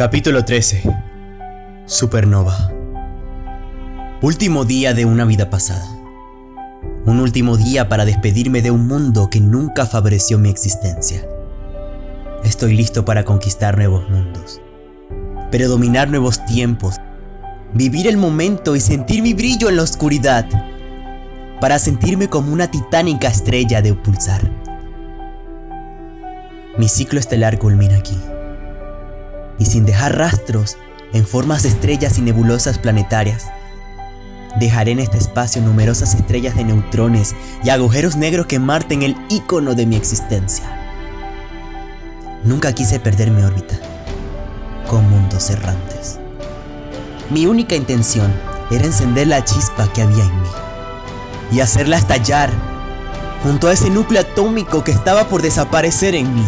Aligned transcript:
Capítulo 0.00 0.46
13 0.46 0.82
Supernova 1.84 2.72
Último 4.22 4.64
día 4.64 4.94
de 4.94 5.04
una 5.04 5.26
vida 5.26 5.50
pasada. 5.50 5.86
Un 7.04 7.20
último 7.20 7.58
día 7.58 7.90
para 7.90 8.06
despedirme 8.06 8.62
de 8.62 8.70
un 8.70 8.88
mundo 8.88 9.28
que 9.28 9.40
nunca 9.40 9.84
favoreció 9.84 10.38
mi 10.38 10.48
existencia. 10.48 11.28
Estoy 12.44 12.78
listo 12.78 13.04
para 13.04 13.26
conquistar 13.26 13.76
nuevos 13.76 14.08
mundos, 14.08 14.62
pero 15.50 15.68
dominar 15.68 16.08
nuevos 16.08 16.42
tiempos, 16.46 16.96
vivir 17.74 18.06
el 18.06 18.16
momento 18.16 18.76
y 18.76 18.80
sentir 18.80 19.20
mi 19.20 19.34
brillo 19.34 19.68
en 19.68 19.76
la 19.76 19.82
oscuridad, 19.82 20.46
para 21.60 21.78
sentirme 21.78 22.26
como 22.26 22.54
una 22.54 22.70
titánica 22.70 23.28
estrella 23.28 23.82
de 23.82 23.92
pulsar. 23.92 24.50
Mi 26.78 26.88
ciclo 26.88 27.20
estelar 27.20 27.58
culmina 27.58 27.98
aquí, 27.98 28.16
y 29.60 29.66
sin 29.66 29.86
dejar 29.86 30.18
rastros 30.18 30.76
en 31.12 31.24
formas 31.24 31.62
de 31.62 31.68
estrellas 31.68 32.18
y 32.18 32.22
nebulosas 32.22 32.78
planetarias, 32.78 33.46
dejaré 34.58 34.92
en 34.92 34.98
este 34.98 35.18
espacio 35.18 35.62
numerosas 35.62 36.14
estrellas 36.14 36.56
de 36.56 36.64
neutrones 36.64 37.36
y 37.62 37.68
agujeros 37.68 38.16
negros 38.16 38.46
que 38.46 38.58
marten 38.58 39.02
el 39.02 39.16
icono 39.28 39.74
de 39.74 39.86
mi 39.86 39.94
existencia. 39.94 40.64
Nunca 42.42 42.72
quise 42.72 42.98
perder 42.98 43.30
mi 43.30 43.42
órbita 43.42 43.78
con 44.88 45.08
mundos 45.08 45.50
errantes. 45.50 46.18
Mi 47.28 47.46
única 47.46 47.76
intención 47.76 48.32
era 48.70 48.86
encender 48.86 49.28
la 49.28 49.44
chispa 49.44 49.92
que 49.92 50.02
había 50.02 50.24
en 50.24 50.42
mí 50.42 50.48
y 51.52 51.60
hacerla 51.60 51.98
estallar 51.98 52.50
junto 53.42 53.68
a 53.68 53.72
ese 53.72 53.90
núcleo 53.90 54.22
atómico 54.22 54.82
que 54.82 54.92
estaba 54.92 55.28
por 55.28 55.42
desaparecer 55.42 56.14
en 56.14 56.34
mí. 56.34 56.44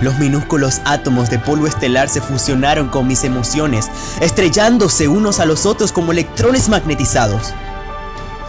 Los 0.00 0.18
minúsculos 0.18 0.80
átomos 0.84 1.30
de 1.30 1.38
polvo 1.38 1.66
estelar 1.66 2.08
se 2.08 2.20
fusionaron 2.20 2.88
con 2.88 3.06
mis 3.06 3.24
emociones, 3.24 3.88
estrellándose 4.20 5.08
unos 5.08 5.40
a 5.40 5.46
los 5.46 5.66
otros 5.66 5.92
como 5.92 6.12
electrones 6.12 6.68
magnetizados. 6.68 7.52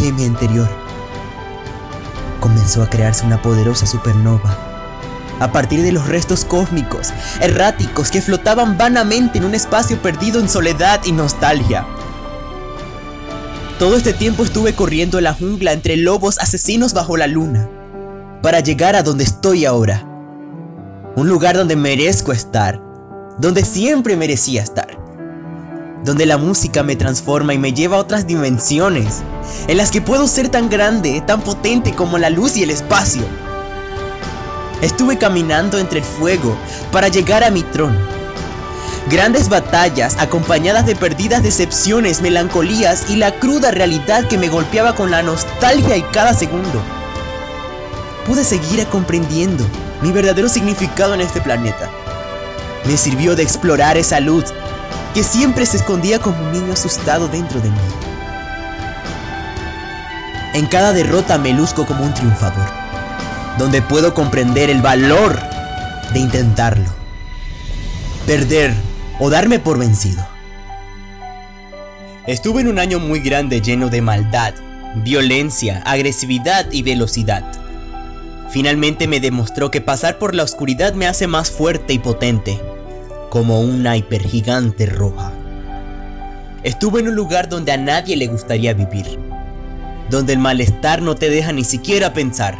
Y 0.00 0.08
en 0.08 0.16
mi 0.16 0.24
interior 0.24 0.68
comenzó 2.40 2.82
a 2.82 2.88
crearse 2.88 3.26
una 3.26 3.40
poderosa 3.42 3.86
supernova 3.86 4.56
a 5.40 5.52
partir 5.52 5.82
de 5.82 5.92
los 5.92 6.06
restos 6.08 6.44
cósmicos, 6.44 7.12
erráticos 7.40 8.10
que 8.10 8.22
flotaban 8.22 8.78
vanamente 8.78 9.38
en 9.38 9.44
un 9.44 9.54
espacio 9.54 10.00
perdido 10.00 10.40
en 10.40 10.48
soledad 10.48 11.00
y 11.04 11.12
nostalgia. 11.12 11.86
Todo 13.78 13.96
este 13.96 14.14
tiempo 14.14 14.44
estuve 14.44 14.74
corriendo 14.74 15.18
en 15.18 15.24
la 15.24 15.34
jungla 15.34 15.72
entre 15.72 15.98
lobos 15.98 16.38
asesinos 16.38 16.94
bajo 16.94 17.18
la 17.18 17.26
luna, 17.26 17.68
para 18.42 18.60
llegar 18.60 18.96
a 18.96 19.02
donde 19.02 19.24
estoy 19.24 19.66
ahora. 19.66 20.15
Un 21.16 21.30
lugar 21.30 21.56
donde 21.56 21.76
merezco 21.76 22.32
estar, 22.32 22.78
donde 23.38 23.64
siempre 23.64 24.18
merecía 24.18 24.62
estar. 24.62 24.98
Donde 26.04 26.26
la 26.26 26.36
música 26.36 26.82
me 26.82 26.94
transforma 26.94 27.54
y 27.54 27.58
me 27.58 27.72
lleva 27.72 27.96
a 27.96 28.00
otras 28.00 28.26
dimensiones, 28.26 29.22
en 29.66 29.78
las 29.78 29.90
que 29.90 30.02
puedo 30.02 30.26
ser 30.26 30.50
tan 30.50 30.68
grande, 30.68 31.22
tan 31.26 31.40
potente 31.40 31.94
como 31.94 32.18
la 32.18 32.28
luz 32.28 32.58
y 32.58 32.64
el 32.64 32.70
espacio. 32.70 33.22
Estuve 34.82 35.16
caminando 35.16 35.78
entre 35.78 36.00
el 36.00 36.04
fuego 36.04 36.54
para 36.92 37.08
llegar 37.08 37.44
a 37.44 37.50
mi 37.50 37.62
trono. 37.62 37.98
Grandes 39.10 39.48
batallas 39.48 40.18
acompañadas 40.18 40.84
de 40.84 40.96
perdidas 40.96 41.42
decepciones, 41.42 42.20
melancolías 42.20 43.08
y 43.08 43.16
la 43.16 43.32
cruda 43.40 43.70
realidad 43.70 44.28
que 44.28 44.36
me 44.36 44.50
golpeaba 44.50 44.94
con 44.94 45.10
la 45.10 45.22
nostalgia 45.22 45.96
y 45.96 46.02
cada 46.02 46.34
segundo. 46.34 46.95
Pude 48.26 48.44
seguir 48.44 48.84
comprendiendo 48.88 49.64
mi 50.02 50.12
verdadero 50.12 50.48
significado 50.48 51.14
en 51.14 51.20
este 51.20 51.40
planeta. 51.40 51.88
Me 52.84 52.96
sirvió 52.96 53.36
de 53.36 53.42
explorar 53.42 53.96
esa 53.96 54.20
luz 54.20 54.44
que 55.14 55.22
siempre 55.22 55.64
se 55.64 55.76
escondía 55.76 56.18
como 56.18 56.38
un 56.38 56.52
niño 56.52 56.72
asustado 56.72 57.28
dentro 57.28 57.60
de 57.60 57.70
mí. 57.70 57.78
En 60.54 60.66
cada 60.66 60.92
derrota 60.92 61.38
me 61.38 61.52
luzco 61.52 61.86
como 61.86 62.04
un 62.04 62.14
triunfador 62.14 62.86
donde 63.58 63.82
puedo 63.82 64.14
comprender 64.14 64.70
el 64.70 64.82
valor 64.82 65.38
de 66.12 66.20
intentarlo, 66.20 66.90
perder 68.26 68.74
o 69.18 69.30
darme 69.30 69.58
por 69.58 69.78
vencido. 69.78 70.26
Estuve 72.26 72.60
en 72.60 72.68
un 72.68 72.78
año 72.78 72.98
muy 72.98 73.20
grande 73.20 73.60
lleno 73.60 73.88
de 73.88 74.02
maldad, 74.02 74.54
violencia, 74.96 75.82
agresividad 75.86 76.70
y 76.70 76.82
velocidad. 76.82 77.65
Finalmente 78.48 79.08
me 79.08 79.20
demostró 79.20 79.70
que 79.70 79.80
pasar 79.80 80.18
por 80.18 80.34
la 80.34 80.42
oscuridad 80.42 80.94
me 80.94 81.06
hace 81.06 81.26
más 81.26 81.50
fuerte 81.50 81.92
y 81.92 81.98
potente, 81.98 82.60
como 83.30 83.60
una 83.60 83.96
hipergigante 83.96 84.86
roja. 84.86 85.32
Estuve 86.62 87.00
en 87.00 87.08
un 87.08 87.14
lugar 87.14 87.48
donde 87.48 87.72
a 87.72 87.76
nadie 87.76 88.16
le 88.16 88.26
gustaría 88.26 88.74
vivir, 88.74 89.18
donde 90.10 90.32
el 90.32 90.38
malestar 90.38 91.02
no 91.02 91.14
te 91.14 91.30
deja 91.30 91.52
ni 91.52 91.64
siquiera 91.64 92.12
pensar, 92.12 92.56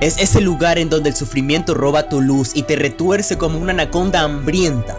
es 0.00 0.16
ese 0.18 0.40
lugar 0.40 0.78
en 0.78 0.90
donde 0.90 1.08
el 1.10 1.16
sufrimiento 1.16 1.74
roba 1.74 2.08
tu 2.08 2.20
luz 2.20 2.52
y 2.54 2.62
te 2.62 2.76
retuerce 2.76 3.36
como 3.36 3.58
una 3.58 3.72
anaconda 3.72 4.20
hambrienta. 4.20 4.96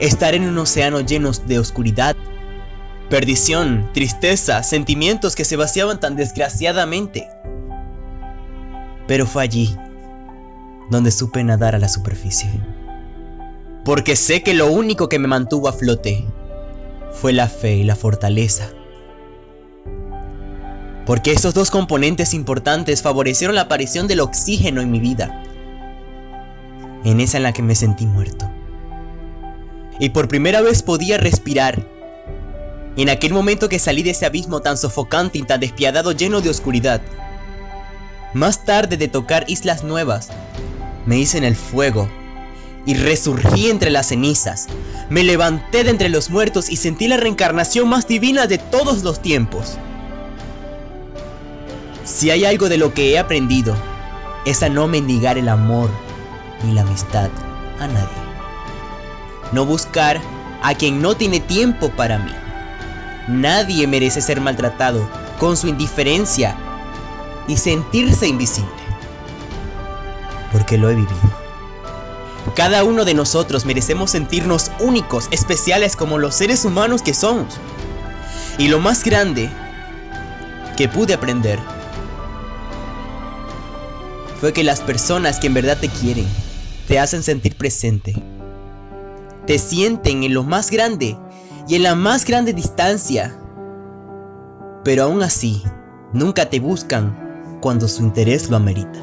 Estar 0.00 0.34
en 0.34 0.48
un 0.48 0.58
océano 0.58 1.00
lleno 1.00 1.30
de 1.30 1.60
oscuridad, 1.60 2.16
perdición, 3.08 3.88
tristeza, 3.94 4.64
sentimientos 4.64 5.36
que 5.36 5.44
se 5.44 5.54
vaciaban 5.54 6.00
tan 6.00 6.16
desgraciadamente. 6.16 7.28
Pero 9.06 9.26
fue 9.26 9.42
allí 9.42 9.76
donde 10.90 11.10
supe 11.10 11.42
nadar 11.44 11.74
a 11.74 11.78
la 11.78 11.88
superficie. 11.88 12.50
Porque 13.84 14.16
sé 14.16 14.42
que 14.42 14.54
lo 14.54 14.70
único 14.70 15.08
que 15.08 15.18
me 15.18 15.28
mantuvo 15.28 15.68
a 15.68 15.72
flote 15.72 16.24
fue 17.12 17.32
la 17.32 17.48
fe 17.48 17.76
y 17.76 17.84
la 17.84 17.96
fortaleza 17.96 18.70
porque 21.06 21.32
estos 21.32 21.54
dos 21.54 21.70
componentes 21.70 22.32
importantes 22.32 23.02
favorecieron 23.02 23.56
la 23.56 23.62
aparición 23.62 24.06
del 24.06 24.20
oxígeno 24.20 24.80
en 24.80 24.90
mi 24.90 25.00
vida, 25.00 25.42
en 27.04 27.20
esa 27.20 27.36
en 27.36 27.42
la 27.42 27.52
que 27.52 27.62
me 27.62 27.74
sentí 27.74 28.06
muerto. 28.06 28.50
Y 30.00 30.10
por 30.10 30.28
primera 30.28 30.60
vez 30.60 30.82
podía 30.82 31.18
respirar. 31.18 31.86
En 32.96 33.10
aquel 33.10 33.32
momento 33.32 33.68
que 33.68 33.78
salí 33.78 34.02
de 34.02 34.10
ese 34.10 34.24
abismo 34.24 34.60
tan 34.60 34.76
sofocante 34.76 35.38
y 35.38 35.42
tan 35.42 35.60
despiadado 35.60 36.12
lleno 36.12 36.40
de 36.40 36.48
oscuridad. 36.48 37.02
Más 38.34 38.64
tarde 38.64 38.96
de 38.96 39.06
tocar 39.06 39.44
islas 39.46 39.84
nuevas, 39.84 40.28
me 41.06 41.16
hice 41.18 41.38
en 41.38 41.44
el 41.44 41.54
fuego 41.54 42.08
y 42.84 42.94
resurgí 42.94 43.70
entre 43.70 43.92
las 43.92 44.08
cenizas. 44.08 44.66
Me 45.08 45.22
levanté 45.22 45.84
de 45.84 45.90
entre 45.90 46.08
los 46.08 46.30
muertos 46.30 46.68
y 46.68 46.74
sentí 46.74 47.06
la 47.06 47.16
reencarnación 47.16 47.88
más 47.88 48.08
divina 48.08 48.48
de 48.48 48.58
todos 48.58 49.04
los 49.04 49.22
tiempos. 49.22 49.78
Si 52.02 52.30
hay 52.30 52.44
algo 52.44 52.68
de 52.68 52.76
lo 52.76 52.92
que 52.92 53.12
he 53.12 53.20
aprendido, 53.20 53.76
es 54.44 54.64
a 54.64 54.68
no 54.68 54.88
mendigar 54.88 55.38
el 55.38 55.48
amor 55.48 55.88
ni 56.64 56.74
la 56.74 56.80
amistad 56.80 57.30
a 57.78 57.86
nadie. 57.86 58.24
No 59.52 59.64
buscar 59.64 60.20
a 60.60 60.74
quien 60.74 61.00
no 61.00 61.14
tiene 61.14 61.38
tiempo 61.38 61.88
para 61.90 62.18
mí. 62.18 62.32
Nadie 63.28 63.86
merece 63.86 64.20
ser 64.20 64.40
maltratado 64.40 65.08
con 65.38 65.56
su 65.56 65.68
indiferencia 65.68 66.56
y 67.48 67.56
sentirse 67.56 68.26
invisible. 68.28 68.70
Porque 70.52 70.78
lo 70.78 70.90
he 70.90 70.94
vivido. 70.94 71.44
Cada 72.54 72.84
uno 72.84 73.04
de 73.04 73.14
nosotros 73.14 73.64
merecemos 73.64 74.12
sentirnos 74.12 74.70
únicos, 74.78 75.28
especiales 75.32 75.96
como 75.96 76.18
los 76.18 76.36
seres 76.36 76.64
humanos 76.64 77.02
que 77.02 77.14
somos. 77.14 77.58
Y 78.58 78.68
lo 78.68 78.78
más 78.78 79.02
grande 79.02 79.50
que 80.76 80.88
pude 80.88 81.14
aprender 81.14 81.58
fue 84.40 84.52
que 84.52 84.62
las 84.62 84.80
personas 84.80 85.40
que 85.40 85.48
en 85.48 85.54
verdad 85.54 85.78
te 85.80 85.88
quieren 85.88 86.26
te 86.86 86.98
hacen 86.98 87.22
sentir 87.22 87.56
presente. 87.56 88.14
Te 89.46 89.58
sienten 89.58 90.22
en 90.22 90.34
lo 90.34 90.44
más 90.44 90.70
grande 90.70 91.18
y 91.66 91.74
en 91.76 91.82
la 91.82 91.94
más 91.94 92.24
grande 92.24 92.52
distancia. 92.52 93.34
Pero 94.84 95.04
aún 95.04 95.22
así, 95.22 95.62
nunca 96.12 96.50
te 96.50 96.60
buscan 96.60 97.23
cuando 97.64 97.88
su 97.88 98.02
interés 98.02 98.50
lo 98.50 98.58
amerita. 98.58 99.00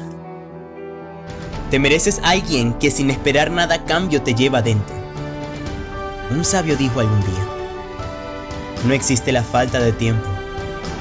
Te 1.72 1.80
mereces 1.80 2.20
alguien 2.22 2.72
que 2.74 2.92
sin 2.92 3.10
esperar 3.10 3.50
nada 3.50 3.74
a 3.74 3.84
cambio 3.84 4.22
te 4.22 4.34
lleva 4.34 4.58
adentro. 4.58 4.94
Un 6.30 6.44
sabio 6.44 6.76
dijo 6.76 7.00
algún 7.00 7.20
día, 7.22 7.44
no 8.86 8.94
existe 8.94 9.32
la 9.32 9.42
falta 9.42 9.80
de 9.80 9.90
tiempo, 9.90 10.28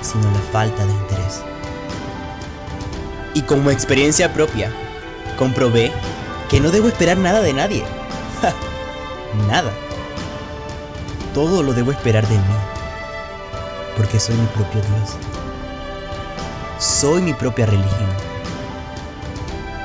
sino 0.01 0.23
la 0.31 0.39
falta 0.51 0.83
de 0.85 0.91
interés 0.91 1.43
y 3.33 3.41
como 3.43 3.71
experiencia 3.71 4.33
propia, 4.33 4.71
comprobé 5.37 5.91
que 6.49 6.59
no 6.59 6.71
debo 6.71 6.87
esperar 6.87 7.17
nada 7.17 7.41
de 7.41 7.53
nadie. 7.53 7.83
nada. 9.47 9.71
Todo 11.33 11.63
lo 11.63 11.73
debo 11.73 11.91
esperar 11.91 12.27
de 12.27 12.35
mí, 12.35 12.55
porque 13.95 14.19
soy 14.19 14.35
mi 14.35 14.47
propio 14.47 14.81
Dios. 14.81 15.30
Soy 16.81 17.21
mi 17.21 17.35
propia 17.35 17.67
religión. 17.67 18.09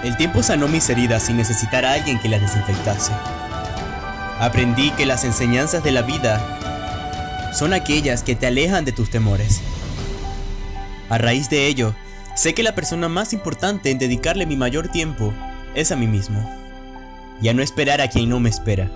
El 0.02 0.16
tiempo 0.16 0.43
sanó 0.43 0.66
mis 0.66 0.88
heridas 0.88 1.25
sin 1.25 1.37
necesitar 1.37 1.84
a 1.84 1.93
alguien 1.93 2.19
que 2.19 2.31
las 2.31 2.40
desinfectase. 2.40 3.12
Aprendí 4.40 4.93
que 4.93 5.04
las 5.04 5.22
enseñanzas 5.25 5.84
de 5.84 5.93
la 5.93 6.00
vida 6.00 7.52
son 7.52 7.75
aquellas 7.75 8.22
que 8.22 8.34
te 8.34 8.46
alejan 8.46 8.87
de 8.87 8.93
tus 8.93 9.10
temores. 9.10 9.60
A 11.10 11.19
raíz 11.19 11.50
de 11.50 11.66
ello, 11.66 11.94
sé 12.34 12.54
que 12.54 12.62
la 12.62 12.75
persona 12.75 13.10
más 13.10 13.34
importante 13.34 13.90
en 13.90 13.98
dedicarle 13.98 14.46
mi 14.46 14.56
mayor 14.56 14.88
tiempo 14.88 15.34
es 15.75 15.93
a 15.93 15.96
mí 15.96 16.06
mismo. 16.06 16.50
Y 17.43 17.48
a 17.48 17.52
no 17.52 17.62
esperar 17.62 18.00
a 18.00 18.08
quien 18.08 18.31
no 18.31 18.40
me 18.40 18.48
espera, 18.48 18.90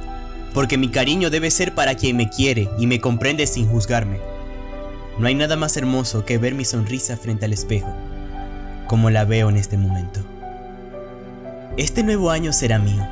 porque 0.55 0.79
mi 0.79 0.89
cariño 0.89 1.29
debe 1.29 1.51
ser 1.51 1.75
para 1.75 1.97
quien 1.97 2.17
me 2.17 2.31
quiere 2.31 2.71
y 2.79 2.87
me 2.87 2.99
comprende 2.99 3.47
sin 3.47 3.69
juzgarme. 3.69 4.30
No 5.21 5.29
hay 5.29 5.37
nada 5.37 5.55
más 5.55 5.77
hermoso 5.77 6.25
que 6.25 6.39
ver 6.39 6.55
mi 6.55 6.65
sonrisa 6.65 7.17
frente 7.17 7.45
al 7.45 7.53
espejo, 7.53 7.95
como 8.89 9.11
la 9.11 9.25
veo 9.25 9.49
en 9.49 9.57
este 9.57 9.79
momento. 9.79 10.21
Este 11.77 12.03
nuevo 12.03 12.33
año 12.33 12.53
será 12.53 12.81
mío 12.81 13.07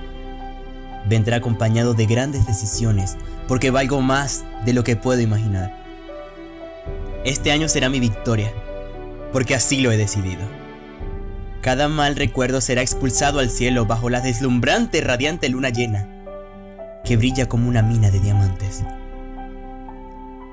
vendrá 1.09 1.37
acompañado 1.37 1.95
de 1.95 2.07
grandes 2.07 2.47
decisiones, 2.47 3.17
porque 3.47 3.71
valgo 3.71 4.01
más 4.01 4.45
de 4.65 4.73
lo 4.73 4.85
que 4.85 4.97
puedo 4.97 5.21
imaginar. 5.21 5.73
Este 7.25 7.51
año 7.51 7.69
será 7.69 7.89
mi 7.89 8.01
victoria, 8.01 8.53
porque 9.33 9.55
así 9.55 9.81
lo 9.81 9.91
he 9.91 9.97
decidido. 9.97 10.43
Cada 11.61 11.89
mal 11.89 12.15
recuerdo 12.17 12.61
será 12.61 12.83
expulsado 12.83 13.41
al 13.41 13.51
cielo 13.51 13.87
bajo 13.87 14.11
la 14.11 14.21
deslumbrante 14.21 15.01
radiante 15.01 15.49
luna 15.49 15.71
llena, 15.71 16.07
que 17.05 17.17
brilla 17.17 17.49
como 17.49 17.69
una 17.69 17.83
mina 17.83 18.11
de 18.11 18.21
diamantes. 18.21 18.85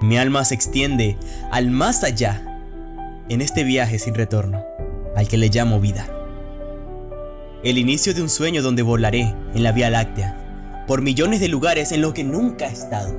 Mi 0.02 0.18
alma 0.18 0.44
se 0.46 0.56
extiende 0.56 1.18
al 1.52 1.72
más 1.72 2.04
allá, 2.04 2.42
en 3.30 3.42
este 3.42 3.64
viaje 3.64 3.98
sin 3.98 4.14
retorno, 4.14 4.64
al 5.16 5.28
que 5.28 5.38
le 5.38 5.50
llamo 5.50 5.80
vida. 5.80 6.08
El 7.64 7.78
inicio 7.78 8.14
de 8.14 8.22
un 8.22 8.30
sueño 8.30 8.62
donde 8.62 8.84
volaré 8.84 9.34
en 9.54 9.64
la 9.64 9.72
Vía 9.72 9.90
Láctea, 9.90 10.84
por 10.86 11.02
millones 11.02 11.40
de 11.40 11.48
lugares 11.48 11.92
en 11.92 12.02
los 12.02 12.14
que 12.14 12.24
nunca 12.24 12.68
he 12.68 12.74
estado. 12.74 13.16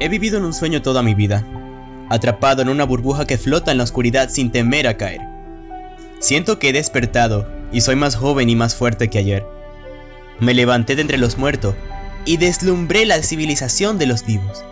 He 0.00 0.08
vivido 0.08 0.38
en 0.38 0.44
un 0.44 0.54
sueño 0.54 0.82
toda 0.82 1.02
mi 1.02 1.14
vida, 1.14 1.46
atrapado 2.08 2.62
en 2.62 2.68
una 2.68 2.84
burbuja 2.84 3.26
que 3.26 3.38
flota 3.38 3.70
en 3.70 3.78
la 3.78 3.84
oscuridad 3.84 4.30
sin 4.30 4.50
temer 4.50 4.88
a 4.88 4.96
caer. 4.96 5.20
Siento 6.18 6.58
que 6.58 6.70
he 6.70 6.72
despertado 6.72 7.46
y 7.70 7.82
soy 7.82 7.96
más 7.96 8.16
joven 8.16 8.48
y 8.48 8.56
más 8.56 8.74
fuerte 8.74 9.08
que 9.08 9.18
ayer. 9.18 9.46
Me 10.40 10.54
levanté 10.54 10.96
de 10.96 11.02
entre 11.02 11.18
los 11.18 11.38
muertos 11.38 11.74
y 12.24 12.38
deslumbré 12.38 13.06
la 13.06 13.22
civilización 13.22 13.98
de 13.98 14.06
los 14.06 14.24
vivos. 14.24 14.64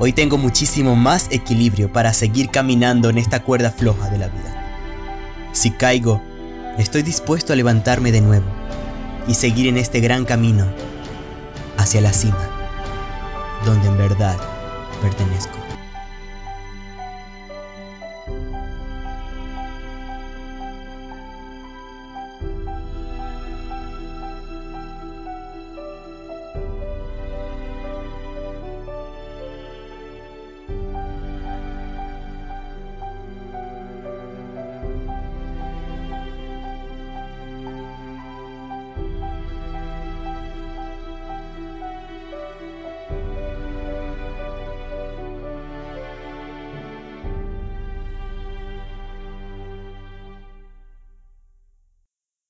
Hoy 0.00 0.12
tengo 0.12 0.38
muchísimo 0.38 0.94
más 0.94 1.26
equilibrio 1.32 1.92
para 1.92 2.12
seguir 2.12 2.50
caminando 2.50 3.10
en 3.10 3.18
esta 3.18 3.42
cuerda 3.42 3.72
floja 3.72 4.08
de 4.10 4.18
la 4.18 4.28
vida. 4.28 5.50
Si 5.52 5.72
caigo, 5.72 6.22
estoy 6.78 7.02
dispuesto 7.02 7.52
a 7.52 7.56
levantarme 7.56 8.12
de 8.12 8.20
nuevo 8.20 8.46
y 9.26 9.34
seguir 9.34 9.66
en 9.66 9.76
este 9.76 9.98
gran 9.98 10.24
camino 10.24 10.66
hacia 11.78 12.00
la 12.00 12.12
cima, 12.12 12.48
donde 13.64 13.88
en 13.88 13.98
verdad 13.98 14.36
pertenezco. 15.02 15.57